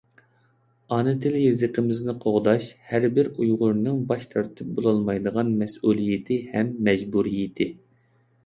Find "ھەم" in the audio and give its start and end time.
6.57-6.73